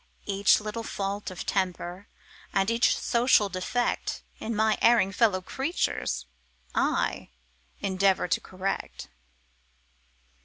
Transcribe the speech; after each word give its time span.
Each 0.25 0.59
little 0.59 0.81
fault 0.81 1.29
of 1.29 1.45
temper 1.45 2.07
and 2.51 2.71
each 2.71 2.97
social 2.97 3.49
defect 3.49 4.23
In 4.39 4.55
my 4.55 4.79
erring 4.81 5.11
fellow 5.11 5.41
creatures, 5.43 6.25
I 6.73 7.29
endeavor 7.81 8.27
to 8.27 8.41
correct. 8.41 9.09